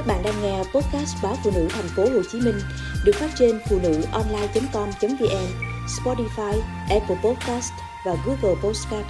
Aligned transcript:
Các 0.00 0.06
bạn 0.06 0.22
đang 0.24 0.42
nghe 0.42 0.58
podcast 0.58 1.22
báo 1.22 1.34
phụ 1.44 1.50
nữ 1.54 1.68
thành 1.70 1.88
phố 1.96 2.02
Hồ 2.02 2.22
Chí 2.32 2.40
Minh 2.40 2.54
được 3.04 3.12
phát 3.14 3.30
trên 3.38 3.58
phụ 3.68 3.78
nữ 3.82 4.02
online.com.vn, 4.12 5.46
Spotify, 5.86 6.60
Apple 6.90 7.16
Podcast 7.24 7.72
và 8.06 8.16
Google 8.26 8.60
Podcast. 8.62 9.06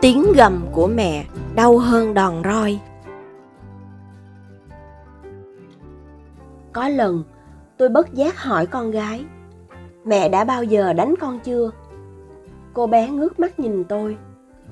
Tiếng 0.00 0.32
gầm 0.32 0.66
của 0.72 0.86
mẹ 0.86 1.24
đau 1.54 1.78
hơn 1.78 2.14
đòn 2.14 2.42
roi. 2.44 2.80
Có 6.72 6.88
lần, 6.88 7.24
tôi 7.78 7.88
bất 7.88 8.14
giác 8.14 8.42
hỏi 8.42 8.66
con 8.66 8.90
gái, 8.90 9.24
mẹ 10.04 10.28
đã 10.28 10.44
bao 10.44 10.64
giờ 10.64 10.92
đánh 10.92 11.14
con 11.20 11.40
chưa? 11.40 11.70
Cô 12.76 12.86
bé 12.86 13.08
ngước 13.08 13.40
mắt 13.40 13.60
nhìn 13.60 13.84
tôi, 13.84 14.16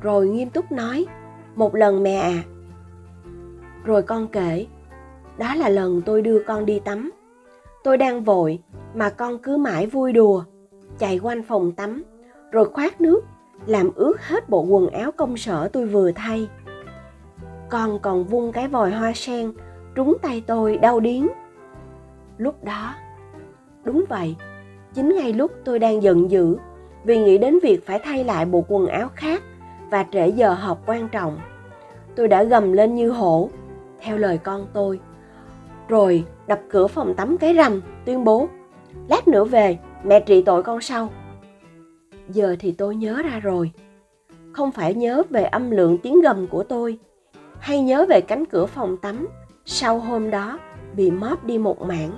rồi 0.01 0.29
nghiêm 0.29 0.51
túc 0.51 0.73
nói, 0.73 1.07
một 1.55 1.75
lần 1.75 2.03
mẹ 2.03 2.15
à. 2.17 2.43
Rồi 3.85 4.03
con 4.03 4.29
kể, 4.29 4.67
đó 5.39 5.55
là 5.55 5.69
lần 5.69 6.03
tôi 6.03 6.23
đưa 6.23 6.43
con 6.47 6.67
đi 6.67 6.81
tắm. 6.81 7.11
Tôi 7.85 7.97
đang 7.97 8.25
vội 8.25 8.59
mà 8.95 9.11
con 9.11 9.39
cứ 9.39 9.57
mãi 9.57 9.87
vui 9.87 10.13
đùa, 10.13 10.45
chạy 10.99 11.19
quanh 11.19 11.43
phòng 11.43 11.73
tắm, 11.73 12.03
rồi 12.51 12.65
khoát 12.65 13.01
nước, 13.01 13.25
làm 13.67 13.91
ướt 13.95 14.21
hết 14.21 14.49
bộ 14.49 14.63
quần 14.63 14.87
áo 14.87 15.13
công 15.13 15.37
sở 15.37 15.69
tôi 15.69 15.87
vừa 15.87 16.13
thay. 16.13 16.49
Con 17.71 17.99
còn 17.99 18.25
vung 18.25 18.53
cái 18.53 18.69
vòi 18.69 18.91
hoa 18.91 19.13
sen 19.15 19.53
trúng 19.95 20.17
tay 20.23 20.43
tôi 20.47 20.77
đau 20.77 21.01
điếng. 21.01 21.29
Lúc 22.39 22.65
đó, 22.65 22.95
đúng 23.85 24.05
vậy, 24.09 24.37
chính 24.95 25.17
ngay 25.17 25.33
lúc 25.33 25.51
tôi 25.65 25.79
đang 25.79 26.03
giận 26.03 26.31
dữ 26.31 26.57
vì 27.05 27.19
nghĩ 27.19 27.39
đến 27.39 27.59
việc 27.63 27.87
phải 27.87 27.99
thay 27.99 28.25
lại 28.25 28.45
bộ 28.45 28.65
quần 28.69 28.87
áo 28.87 29.09
khác 29.15 29.43
và 29.91 30.07
trễ 30.13 30.29
giờ 30.29 30.53
họp 30.55 30.83
quan 30.87 31.09
trọng. 31.09 31.39
Tôi 32.17 32.29
đã 32.29 32.43
gầm 32.43 32.73
lên 32.73 32.95
như 32.95 33.11
hổ, 33.11 33.51
theo 34.01 34.19
lời 34.19 34.39
con 34.39 34.67
tôi. 34.73 35.01
Rồi 35.89 36.25
đập 36.47 36.61
cửa 36.69 36.87
phòng 36.87 37.15
tắm 37.15 37.39
cái 37.39 37.55
rầm, 37.55 37.81
tuyên 38.05 38.25
bố, 38.25 38.49
lát 39.09 39.29
nữa 39.29 39.45
về, 39.45 39.79
mẹ 40.05 40.21
trị 40.21 40.43
tội 40.43 40.63
con 40.63 40.81
sau. 40.81 41.09
Giờ 42.29 42.57
thì 42.61 42.73
tôi 42.73 42.97
nhớ 42.97 43.23
ra 43.23 43.41
rồi. 43.43 43.71
Không 44.53 44.73
phải 44.73 44.95
nhớ 44.95 45.23
về 45.31 45.45
âm 45.45 45.71
lượng 45.71 45.99
tiếng 45.99 46.21
gầm 46.21 46.47
của 46.47 46.63
tôi, 46.63 46.99
hay 47.59 47.83
nhớ 47.83 48.07
về 48.09 48.21
cánh 48.21 48.45
cửa 48.45 48.67
phòng 48.67 48.97
tắm 48.97 49.29
sau 49.65 49.99
hôm 49.99 50.31
đó 50.31 50.59
bị 50.97 51.11
móp 51.11 51.45
đi 51.45 51.59
một 51.59 51.83
mảng, 51.83 52.11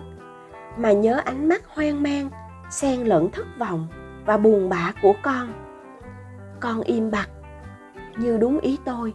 mà 0.77 0.93
nhớ 0.93 1.21
ánh 1.25 1.49
mắt 1.49 1.63
hoang 1.69 2.03
mang, 2.03 2.31
xen 2.71 3.01
lẫn 3.01 3.31
thất 3.31 3.47
vọng 3.59 3.87
và 4.27 4.37
buồn 4.37 4.69
bã 4.69 4.93
của 5.03 5.15
con. 5.23 5.53
Con 6.61 6.81
im 6.81 7.11
bặt. 7.11 7.29
Như 8.17 8.39
đúng 8.39 8.61
ý 8.61 8.79
tôi, 8.85 9.15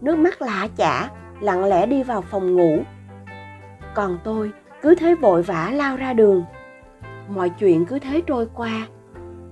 nước 0.00 0.18
mắt 0.18 0.42
lạ 0.42 0.68
chả, 0.76 1.08
lặng 1.40 1.64
lẽ 1.64 1.86
đi 1.86 2.02
vào 2.02 2.22
phòng 2.22 2.56
ngủ. 2.56 2.82
Còn 3.94 4.18
tôi 4.24 4.52
cứ 4.82 4.94
thế 4.94 5.14
vội 5.14 5.42
vã 5.42 5.70
lao 5.74 5.96
ra 5.96 6.12
đường. 6.12 6.44
Mọi 7.28 7.50
chuyện 7.50 7.86
cứ 7.86 7.98
thế 7.98 8.22
trôi 8.26 8.48
qua. 8.54 8.86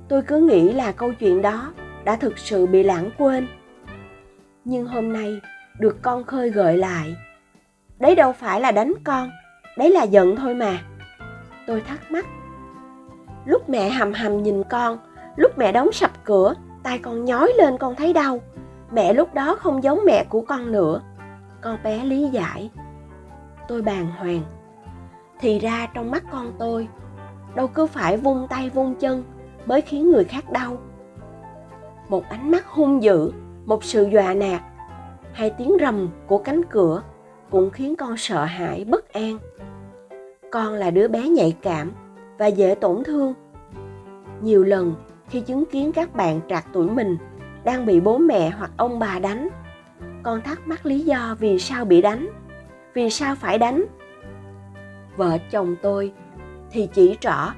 Tôi 0.08 0.22
cứ 0.22 0.40
nghĩ 0.40 0.72
là 0.72 0.92
câu 0.92 1.12
chuyện 1.12 1.42
đó 1.42 1.72
đã 2.04 2.16
thực 2.16 2.38
sự 2.38 2.66
bị 2.66 2.82
lãng 2.82 3.10
quên. 3.18 3.48
Nhưng 4.64 4.86
hôm 4.86 5.12
nay 5.12 5.40
được 5.78 6.02
con 6.02 6.24
khơi 6.24 6.50
gợi 6.50 6.78
lại. 6.78 7.16
Đấy 7.98 8.14
đâu 8.14 8.32
phải 8.32 8.60
là 8.60 8.72
đánh 8.72 8.92
con, 9.04 9.30
đấy 9.78 9.90
là 9.90 10.02
giận 10.02 10.36
thôi 10.36 10.54
mà. 10.54 10.78
Tôi 11.66 11.80
thắc 11.80 12.12
mắc 12.12 12.26
lúc 13.50 13.68
mẹ 13.68 13.90
hầm 13.90 14.12
hầm 14.12 14.42
nhìn 14.42 14.62
con, 14.70 14.98
lúc 15.36 15.58
mẹ 15.58 15.72
đóng 15.72 15.92
sập 15.92 16.24
cửa 16.24 16.54
tay 16.82 16.98
con 16.98 17.24
nhói 17.24 17.52
lên 17.58 17.78
con 17.78 17.94
thấy 17.94 18.12
đau. 18.12 18.38
Mẹ 18.92 19.12
lúc 19.12 19.34
đó 19.34 19.56
không 19.60 19.82
giống 19.82 20.00
mẹ 20.06 20.24
của 20.28 20.40
con 20.40 20.72
nữa. 20.72 21.00
Con 21.60 21.78
bé 21.84 22.04
lý 22.04 22.28
giải. 22.28 22.70
Tôi 23.68 23.82
bàng 23.82 24.06
hoàng. 24.18 24.42
Thì 25.40 25.58
ra 25.58 25.88
trong 25.94 26.10
mắt 26.10 26.24
con 26.32 26.52
tôi, 26.58 26.88
đâu 27.54 27.66
cứ 27.66 27.86
phải 27.86 28.16
vung 28.16 28.46
tay 28.48 28.70
vung 28.70 28.94
chân 28.94 29.24
mới 29.66 29.80
khiến 29.80 30.10
người 30.10 30.24
khác 30.24 30.52
đau. 30.52 30.76
Một 32.08 32.24
ánh 32.28 32.50
mắt 32.50 32.66
hung 32.66 33.02
dữ, 33.02 33.32
một 33.64 33.84
sự 33.84 34.08
dọa 34.12 34.34
nạt 34.34 34.60
hay 35.32 35.50
tiếng 35.50 35.76
rầm 35.80 36.08
của 36.26 36.38
cánh 36.38 36.64
cửa 36.64 37.02
cũng 37.50 37.70
khiến 37.70 37.96
con 37.96 38.16
sợ 38.16 38.44
hãi, 38.44 38.84
bất 38.84 39.12
an. 39.12 39.38
Con 40.50 40.72
là 40.72 40.90
đứa 40.90 41.08
bé 41.08 41.28
nhạy 41.28 41.56
cảm 41.62 41.92
và 42.40 42.46
dễ 42.46 42.74
tổn 42.74 43.04
thương. 43.04 43.34
Nhiều 44.42 44.64
lần 44.64 44.94
khi 45.28 45.40
chứng 45.40 45.64
kiến 45.64 45.92
các 45.92 46.14
bạn 46.14 46.40
trạc 46.48 46.66
tuổi 46.72 46.90
mình 46.90 47.16
đang 47.64 47.86
bị 47.86 48.00
bố 48.00 48.18
mẹ 48.18 48.50
hoặc 48.50 48.70
ông 48.76 48.98
bà 48.98 49.18
đánh 49.18 49.48
con 50.22 50.42
thắc 50.42 50.68
mắc 50.68 50.86
lý 50.86 51.00
do 51.00 51.36
vì 51.38 51.58
sao 51.58 51.84
bị 51.84 52.02
đánh 52.02 52.28
vì 52.94 53.10
sao 53.10 53.34
phải 53.34 53.58
đánh. 53.58 53.84
Vợ 55.16 55.38
chồng 55.50 55.76
tôi 55.82 56.12
thì 56.70 56.88
chỉ 56.92 57.16
rõ, 57.20 57.54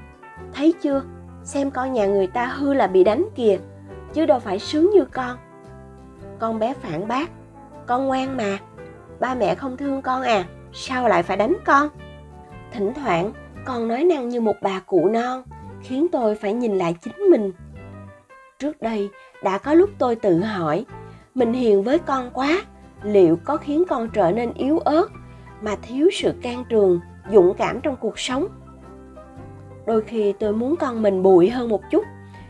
thấy 0.55 0.75
chưa? 0.83 1.03
Xem 1.45 1.71
con 1.71 1.93
nhà 1.93 2.07
người 2.07 2.27
ta 2.27 2.47
hư 2.47 2.75
là 2.75 2.87
bị 2.87 3.05
đánh 3.05 3.25
kìa 3.35 3.59
chứ 4.13 4.27
đâu 4.27 4.39
phải 4.39 4.59
sướng 4.59 4.91
như 4.91 5.05
con. 5.05 5.37
Con 6.39 6.59
bé 6.59 6.75
phản 6.75 7.09
bác 7.09 7.31
con 7.87 8.07
ngoan 8.07 8.37
mà 8.37 8.59
ba 9.21 9.35
mẹ 9.35 9.55
không 9.55 9.77
thương 9.77 10.03
con 10.03 10.23
à 10.23 10.45
sao 10.73 11.09
lại 11.09 11.23
phải 11.23 11.37
đánh 11.37 11.57
con? 11.65 11.89
Thỉnh 12.73 12.93
thoảng 12.95 13.33
con 13.65 13.89
nói 13.89 14.05
năng 14.05 14.29
như 14.29 14.41
một 14.41 14.57
bà 14.63 14.81
cụ 14.81 15.09
non, 15.09 15.43
khiến 15.83 16.07
tôi 16.13 16.35
phải 16.35 16.53
nhìn 16.53 16.79
lại 16.79 16.95
chính 17.01 17.17
mình. 17.31 17.53
Trước 18.59 18.83
đây, 18.83 19.11
đã 19.43 19.59
có 19.59 19.75
lúc 19.75 19.91
tôi 19.99 20.17
tự 20.17 20.41
hỏi, 20.41 20.85
mình 21.35 21.53
hiền 21.53 21.83
với 21.83 21.99
con 21.99 22.31
quá, 22.31 22.63
liệu 23.03 23.39
có 23.45 23.57
khiến 23.57 23.85
con 23.89 24.09
trở 24.09 24.33
nên 24.33 24.53
yếu 24.55 24.79
ớt 24.79 25.07
mà 25.61 25.77
thiếu 25.83 26.11
sự 26.13 26.35
can 26.43 26.65
trường, 26.69 27.01
dũng 27.33 27.55
cảm 27.59 27.81
trong 27.81 27.97
cuộc 27.97 28.19
sống? 28.19 28.47
Đôi 29.87 30.03
khi 30.03 30.33
tôi 30.33 30.53
muốn 30.53 30.77
con 30.77 31.03
mình 31.03 31.23
bụi 31.23 31.51
hơn 31.51 31.69
một 31.69 31.81
chút 31.91 32.05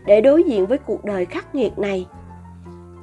để 0.07 0.21
đối 0.21 0.43
diện 0.43 0.67
với 0.67 0.79
cuộc 0.79 1.05
đời 1.05 1.27
khắc 1.27 1.55
nghiệt 1.55 1.79
này. 1.79 2.07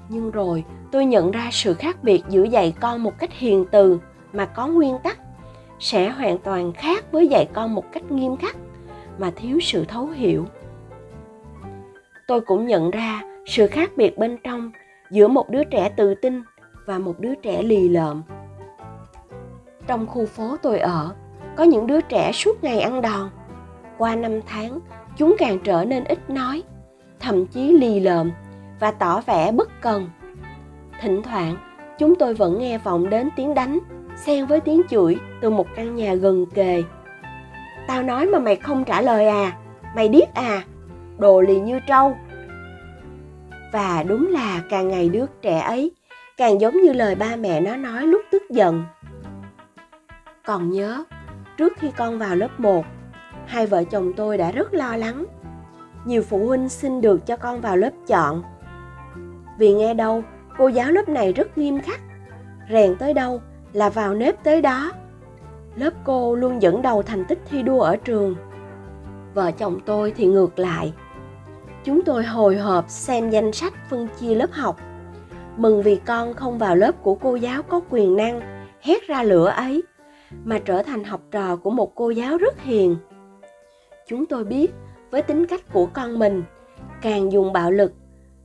Nhưng 0.09 0.31
rồi 0.31 0.63
tôi 0.91 1.05
nhận 1.05 1.31
ra 1.31 1.49
sự 1.51 1.73
khác 1.73 2.03
biệt 2.03 2.23
giữa 2.29 2.43
dạy 2.43 2.73
con 2.79 3.03
một 3.03 3.19
cách 3.19 3.33
hiền 3.33 3.65
từ 3.71 3.99
mà 4.33 4.45
có 4.45 4.67
nguyên 4.67 4.97
tắc 5.03 5.19
sẽ 5.79 6.09
hoàn 6.09 6.37
toàn 6.37 6.73
khác 6.73 7.11
với 7.11 7.27
dạy 7.27 7.47
con 7.53 7.75
một 7.75 7.91
cách 7.91 8.11
nghiêm 8.11 8.37
khắc 8.37 8.55
mà 9.17 9.31
thiếu 9.35 9.59
sự 9.59 9.85
thấu 9.85 10.07
hiểu. 10.07 10.45
Tôi 12.27 12.41
cũng 12.41 12.67
nhận 12.67 12.91
ra 12.91 13.21
sự 13.45 13.67
khác 13.67 13.91
biệt 13.95 14.17
bên 14.17 14.37
trong 14.43 14.71
giữa 15.11 15.27
một 15.27 15.49
đứa 15.49 15.63
trẻ 15.63 15.89
tự 15.89 16.15
tin 16.15 16.43
và 16.85 16.99
một 16.99 17.19
đứa 17.19 17.35
trẻ 17.35 17.61
lì 17.61 17.89
lợm. 17.89 18.23
Trong 19.87 20.07
khu 20.07 20.25
phố 20.25 20.57
tôi 20.61 20.79
ở, 20.79 21.15
có 21.55 21.63
những 21.63 21.87
đứa 21.87 22.01
trẻ 22.01 22.31
suốt 22.31 22.63
ngày 22.63 22.79
ăn 22.79 23.01
đòn. 23.01 23.29
Qua 23.97 24.15
năm 24.15 24.39
tháng, 24.47 24.79
chúng 25.17 25.35
càng 25.37 25.59
trở 25.63 25.85
nên 25.85 26.03
ít 26.03 26.29
nói, 26.29 26.63
thậm 27.19 27.45
chí 27.45 27.71
lì 27.71 27.99
lợm 27.99 28.31
và 28.79 28.91
tỏ 28.91 29.21
vẻ 29.21 29.51
bất 29.51 29.81
cần. 29.81 30.09
Thỉnh 31.01 31.21
thoảng, 31.23 31.57
chúng 31.99 32.15
tôi 32.15 32.33
vẫn 32.33 32.59
nghe 32.59 32.77
vọng 32.77 33.09
đến 33.09 33.29
tiếng 33.35 33.53
đánh 33.53 33.79
xen 34.25 34.45
với 34.45 34.59
tiếng 34.59 34.81
chửi 34.89 35.17
từ 35.41 35.49
một 35.49 35.67
căn 35.75 35.95
nhà 35.95 36.13
gần 36.13 36.45
kề. 36.45 36.83
Tao 37.87 38.03
nói 38.03 38.25
mà 38.25 38.39
mày 38.39 38.55
không 38.55 38.83
trả 38.85 39.01
lời 39.01 39.27
à 39.27 39.57
mày 39.95 40.09
điếc 40.09 40.33
à 40.33 40.63
đồ 41.17 41.41
lì 41.41 41.59
như 41.59 41.79
trâu. 41.87 42.17
Và 43.71 44.03
đúng 44.03 44.27
là 44.27 44.61
càng 44.69 44.87
ngày 44.87 45.09
đứa 45.09 45.25
trẻ 45.41 45.59
ấy 45.59 45.91
càng 46.37 46.61
giống 46.61 46.81
như 46.81 46.93
lời 46.93 47.15
ba 47.15 47.35
mẹ 47.35 47.61
nó 47.61 47.75
nói 47.75 48.07
lúc 48.07 48.21
tức 48.31 48.43
giận. 48.49 48.83
Còn 50.45 50.71
nhớ, 50.71 51.03
trước 51.57 51.73
khi 51.77 51.91
con 51.97 52.19
vào 52.19 52.35
lớp 52.35 52.59
1 52.59 52.85
hai 53.49 53.67
vợ 53.67 53.83
chồng 53.83 54.13
tôi 54.13 54.37
đã 54.37 54.51
rất 54.51 54.73
lo 54.73 54.95
lắng. 54.95 55.25
Nhiều 56.05 56.21
phụ 56.21 56.47
huynh 56.47 56.69
xin 56.69 57.01
được 57.01 57.25
cho 57.25 57.37
con 57.37 57.61
vào 57.61 57.77
lớp 57.77 57.91
chọn. 58.07 58.43
Vì 59.59 59.73
nghe 59.73 59.93
đâu, 59.93 60.23
cô 60.57 60.67
giáo 60.67 60.91
lớp 60.91 61.09
này 61.09 61.33
rất 61.33 61.57
nghiêm 61.57 61.81
khắc, 61.81 61.99
rèn 62.71 62.95
tới 62.95 63.13
đâu 63.13 63.41
là 63.73 63.89
vào 63.89 64.13
nếp 64.13 64.43
tới 64.43 64.61
đó. 64.61 64.91
Lớp 65.75 65.93
cô 66.03 66.35
luôn 66.35 66.61
dẫn 66.61 66.81
đầu 66.81 67.03
thành 67.03 67.25
tích 67.25 67.39
thi 67.49 67.63
đua 67.63 67.81
ở 67.81 67.95
trường. 67.95 68.35
Vợ 69.33 69.51
chồng 69.51 69.79
tôi 69.85 70.13
thì 70.15 70.25
ngược 70.25 70.59
lại. 70.59 70.93
Chúng 71.83 72.01
tôi 72.01 72.23
hồi 72.23 72.57
hộp 72.57 72.89
xem 72.89 73.29
danh 73.29 73.53
sách 73.53 73.73
phân 73.89 74.07
chia 74.19 74.35
lớp 74.35 74.51
học. 74.51 74.79
Mừng 75.57 75.83
vì 75.83 75.95
con 76.05 76.33
không 76.33 76.57
vào 76.57 76.75
lớp 76.75 77.03
của 77.03 77.15
cô 77.15 77.35
giáo 77.35 77.63
có 77.63 77.81
quyền 77.89 78.15
năng, 78.15 78.41
hét 78.81 79.07
ra 79.07 79.23
lửa 79.23 79.47
ấy, 79.47 79.83
mà 80.43 80.59
trở 80.65 80.83
thành 80.83 81.03
học 81.03 81.21
trò 81.31 81.55
của 81.55 81.69
một 81.69 81.95
cô 81.95 82.09
giáo 82.09 82.37
rất 82.37 82.61
hiền. 82.61 82.95
Chúng 84.07 84.25
tôi 84.25 84.43
biết, 84.43 84.71
với 85.11 85.21
tính 85.21 85.45
cách 85.45 85.61
của 85.73 85.85
con 85.85 86.19
mình, 86.19 86.43
càng 87.01 87.31
dùng 87.31 87.53
bạo 87.53 87.71
lực, 87.71 87.93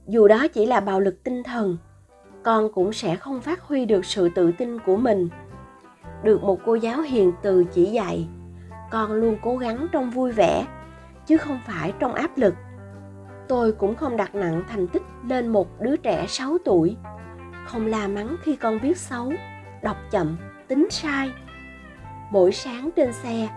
dù 0.07 0.29
đó 0.29 0.49
chỉ 0.49 0.67
là 0.67 0.81
bạo 0.81 1.01
lực 1.01 1.25
tinh 1.25 1.43
thần 1.43 1.77
con 2.45 2.73
cũng 2.73 2.93
sẽ 2.93 3.17
không 3.17 3.41
phát 3.41 3.63
huy 3.63 3.85
được 3.85 4.05
sự 4.05 4.29
tự 4.29 4.53
tin 4.53 4.79
của 4.79 4.97
mình 4.97 5.29
được 6.23 6.43
một 6.43 6.61
cô 6.67 6.75
giáo 6.75 7.01
hiền 7.01 7.33
từ 7.43 7.65
chỉ 7.73 7.85
dạy 7.85 8.29
con 8.91 9.13
luôn 9.13 9.37
cố 9.43 9.57
gắng 9.57 9.87
trong 9.93 10.11
vui 10.11 10.33
vẻ 10.33 10.67
chứ 11.27 11.37
không 11.37 11.61
phải 11.67 11.93
trong 11.99 12.15
áp 12.15 12.31
lực 12.37 12.55
Tôi 13.49 13.73
cũng 13.73 13.95
không 13.95 14.17
đặt 14.17 14.35
nặng 14.35 14.63
thành 14.69 14.87
tích 14.87 15.03
lên 15.29 15.49
một 15.49 15.81
đứa 15.81 15.97
trẻ 15.97 16.27
6 16.29 16.59
tuổi. 16.65 16.97
Không 17.67 17.87
la 17.87 18.09
mắng 18.09 18.37
khi 18.43 18.57
con 18.57 18.79
viết 18.79 18.97
xấu, 18.99 19.33
đọc 19.83 19.97
chậm, 20.11 20.37
tính 20.69 20.87
sai. 20.91 21.31
Mỗi 22.31 22.53
sáng 22.53 22.91
trên 22.97 23.13
xe, 23.13 23.49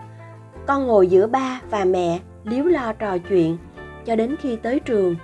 con 0.66 0.86
ngồi 0.86 1.06
giữa 1.06 1.26
ba 1.26 1.60
và 1.70 1.84
mẹ 1.84 2.20
liếu 2.44 2.64
lo 2.64 2.92
trò 2.92 3.18
chuyện 3.18 3.58
cho 4.04 4.16
đến 4.16 4.36
khi 4.40 4.56
tới 4.56 4.80
trường. 4.80 5.16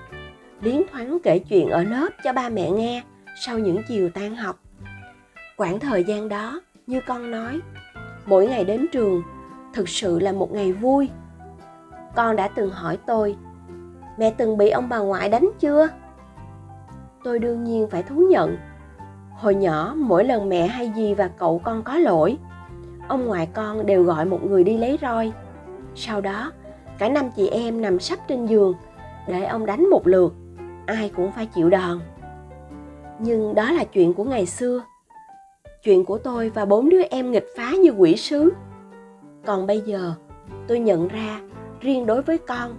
Liến 0.60 0.82
thoáng 0.92 1.18
kể 1.22 1.38
chuyện 1.38 1.68
ở 1.68 1.84
lớp 1.84 2.08
cho 2.24 2.32
ba 2.32 2.48
mẹ 2.48 2.70
nghe 2.70 3.02
sau 3.34 3.58
những 3.58 3.82
chiều 3.88 4.10
tan 4.14 4.36
học. 4.36 4.58
Quãng 5.56 5.80
thời 5.80 6.04
gian 6.04 6.28
đó, 6.28 6.60
như 6.86 7.00
con 7.06 7.30
nói, 7.30 7.60
mỗi 8.26 8.46
ngày 8.46 8.64
đến 8.64 8.86
trường 8.92 9.22
thực 9.74 9.88
sự 9.88 10.18
là 10.18 10.32
một 10.32 10.52
ngày 10.52 10.72
vui. 10.72 11.08
Con 12.16 12.36
đã 12.36 12.48
từng 12.48 12.70
hỏi 12.70 12.98
tôi, 13.06 13.36
mẹ 14.18 14.30
từng 14.30 14.56
bị 14.56 14.70
ông 14.70 14.88
bà 14.88 14.98
ngoại 14.98 15.28
đánh 15.28 15.50
chưa? 15.60 15.88
Tôi 17.24 17.38
đương 17.38 17.64
nhiên 17.64 17.88
phải 17.90 18.02
thú 18.02 18.26
nhận. 18.30 18.56
Hồi 19.36 19.54
nhỏ, 19.54 19.94
mỗi 19.96 20.24
lần 20.24 20.48
mẹ 20.48 20.66
hay 20.66 20.92
dì 20.96 21.14
và 21.14 21.28
cậu 21.28 21.60
con 21.64 21.82
có 21.82 21.98
lỗi, 21.98 22.38
ông 23.08 23.26
ngoại 23.26 23.48
con 23.54 23.86
đều 23.86 24.02
gọi 24.02 24.24
một 24.24 24.44
người 24.44 24.64
đi 24.64 24.76
lấy 24.76 24.98
roi. 25.02 25.32
Sau 25.94 26.20
đó, 26.20 26.52
cả 26.98 27.08
năm 27.08 27.30
chị 27.36 27.48
em 27.48 27.80
nằm 27.80 28.00
sắp 28.00 28.18
trên 28.28 28.46
giường 28.46 28.74
để 29.28 29.44
ông 29.44 29.66
đánh 29.66 29.90
một 29.90 30.06
lượt, 30.06 30.34
ai 30.86 31.08
cũng 31.16 31.32
phải 31.32 31.46
chịu 31.46 31.70
đòn. 31.70 32.00
Nhưng 33.18 33.54
đó 33.54 33.72
là 33.72 33.84
chuyện 33.84 34.14
của 34.14 34.24
ngày 34.24 34.46
xưa. 34.46 34.82
Chuyện 35.82 36.04
của 36.04 36.18
tôi 36.18 36.50
và 36.50 36.64
bốn 36.64 36.88
đứa 36.88 37.02
em 37.10 37.30
nghịch 37.30 37.46
phá 37.56 37.70
như 37.70 37.90
quỷ 37.90 38.16
sứ. 38.16 38.52
Còn 39.46 39.66
bây 39.66 39.80
giờ, 39.80 40.14
tôi 40.68 40.78
nhận 40.78 41.08
ra 41.08 41.40
riêng 41.80 42.06
đối 42.06 42.22
với 42.22 42.38
con, 42.38 42.74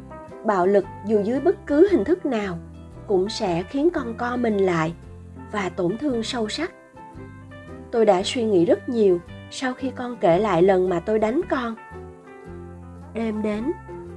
bạo 0.46 0.68
lực 0.68 0.86
dù 1.06 1.22
dưới 1.24 1.40
bất 1.40 1.68
cứ 1.68 1.88
hình 1.92 2.04
thức 2.04 2.26
nào 2.26 2.58
cũng 3.08 3.30
sẽ 3.30 3.64
khiến 3.64 3.90
con 3.90 4.14
co 4.18 4.38
mình 4.38 4.58
lại 4.58 4.94
và 5.52 5.70
tổn 5.70 5.98
thương 5.98 6.24
sâu 6.24 6.50
sắc. 6.50 6.72
Tôi 7.92 8.06
đã 8.06 8.22
suy 8.24 8.44
nghĩ 8.44 8.66
rất 8.66 8.90
nhiều 8.90 9.20
sau 9.52 9.74
khi 9.74 9.92
con 9.96 10.18
kể 10.18 10.40
lại 10.40 10.62
lần 10.62 10.90
mà 10.90 11.00
tôi 11.00 11.20
đánh 11.20 11.42
con. 11.50 11.76
Đêm 13.14 13.42
đến, 13.42 13.72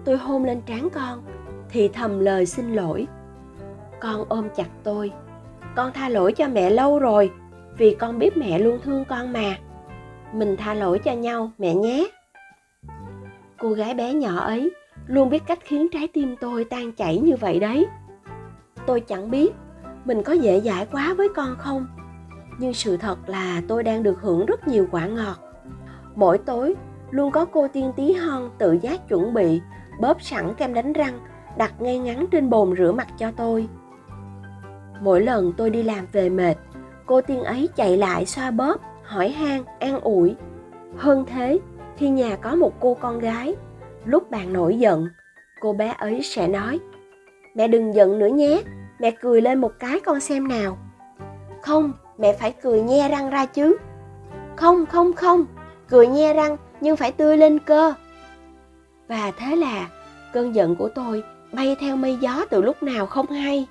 tôi 0.04 0.16
hôn 0.16 0.44
lên 0.44 0.60
trán 0.66 0.88
con, 0.90 1.22
thì 1.70 1.88
thầm 1.88 2.18
lời 2.18 2.46
xin 2.46 2.74
lỗi. 2.74 3.06
Con 4.00 4.24
ôm 4.28 4.48
chặt 4.56 4.68
tôi. 4.84 5.12
Con 5.78 5.92
tha 5.92 6.08
lỗi 6.08 6.32
cho 6.32 6.48
mẹ 6.48 6.70
lâu 6.70 6.98
rồi, 6.98 7.30
vì 7.76 7.94
con 7.94 8.18
biết 8.18 8.36
mẹ 8.36 8.58
luôn 8.58 8.78
thương 8.84 9.04
con 9.04 9.32
mà. 9.32 9.56
Mình 10.32 10.56
tha 10.56 10.74
lỗi 10.74 10.98
cho 10.98 11.12
nhau, 11.12 11.50
mẹ 11.58 11.74
nhé. 11.74 12.08
Cô 13.58 13.70
gái 13.70 13.94
bé 13.94 14.14
nhỏ 14.14 14.38
ấy 14.38 14.70
luôn 15.06 15.30
biết 15.30 15.42
cách 15.46 15.58
khiến 15.62 15.88
trái 15.92 16.08
tim 16.08 16.36
tôi 16.40 16.64
tan 16.64 16.92
chảy 16.92 17.18
như 17.18 17.36
vậy 17.36 17.60
đấy. 17.60 17.86
Tôi 18.86 19.00
chẳng 19.00 19.30
biết 19.30 19.52
mình 20.04 20.22
có 20.22 20.32
dễ 20.32 20.60
dãi 20.60 20.86
quá 20.92 21.14
với 21.14 21.28
con 21.36 21.56
không, 21.58 21.86
nhưng 22.58 22.74
sự 22.74 22.96
thật 22.96 23.18
là 23.26 23.62
tôi 23.68 23.82
đang 23.82 24.02
được 24.02 24.20
hưởng 24.20 24.46
rất 24.46 24.68
nhiều 24.68 24.86
quả 24.90 25.06
ngọt. 25.06 25.36
Mỗi 26.14 26.38
tối 26.38 26.74
luôn 27.10 27.30
có 27.30 27.44
cô 27.44 27.68
tiên 27.68 27.92
tí 27.96 28.12
hon 28.12 28.50
tự 28.58 28.78
giác 28.82 29.08
chuẩn 29.08 29.34
bị 29.34 29.60
bóp 30.00 30.22
sẵn 30.22 30.54
kem 30.54 30.74
đánh 30.74 30.92
răng 30.92 31.20
đặt 31.56 31.80
ngay 31.80 31.98
ngắn 31.98 32.26
trên 32.30 32.50
bồn 32.50 32.74
rửa 32.76 32.92
mặt 32.92 33.08
cho 33.18 33.30
tôi 33.36 33.68
mỗi 35.00 35.20
lần 35.20 35.52
tôi 35.56 35.70
đi 35.70 35.82
làm 35.82 36.06
về 36.12 36.28
mệt, 36.28 36.54
cô 37.06 37.20
tiên 37.20 37.44
ấy 37.44 37.68
chạy 37.76 37.96
lại 37.96 38.26
xoa 38.26 38.50
bóp, 38.50 38.80
hỏi 39.02 39.28
han, 39.28 39.64
an 39.80 40.00
ủi. 40.00 40.34
Hơn 40.96 41.24
thế, 41.26 41.58
khi 41.96 42.08
nhà 42.08 42.36
có 42.36 42.54
một 42.54 42.72
cô 42.80 42.94
con 42.94 43.18
gái, 43.18 43.54
lúc 44.04 44.30
bạn 44.30 44.52
nổi 44.52 44.78
giận, 44.78 45.08
cô 45.60 45.72
bé 45.72 45.94
ấy 45.98 46.22
sẽ 46.22 46.48
nói, 46.48 46.78
mẹ 47.54 47.68
đừng 47.68 47.94
giận 47.94 48.18
nữa 48.18 48.28
nhé, 48.28 48.62
mẹ 48.98 49.10
cười 49.10 49.40
lên 49.40 49.60
một 49.60 49.72
cái 49.78 50.00
con 50.00 50.20
xem 50.20 50.48
nào. 50.48 50.78
Không, 51.62 51.92
mẹ 52.18 52.32
phải 52.32 52.54
cười 52.62 52.82
nhe 52.82 53.08
răng 53.08 53.30
ra 53.30 53.46
chứ. 53.46 53.76
Không 54.56 54.86
không 54.86 55.12
không, 55.12 55.46
cười 55.88 56.06
nhe 56.06 56.34
răng 56.34 56.56
nhưng 56.80 56.96
phải 56.96 57.12
tươi 57.12 57.36
lên 57.36 57.58
cơ. 57.58 57.94
Và 59.08 59.32
thế 59.38 59.56
là 59.56 59.88
cơn 60.32 60.54
giận 60.54 60.76
của 60.76 60.88
tôi 60.88 61.22
bay 61.52 61.76
theo 61.80 61.96
mây 61.96 62.18
gió 62.20 62.44
từ 62.50 62.62
lúc 62.62 62.82
nào 62.82 63.06
không 63.06 63.26
hay. 63.26 63.66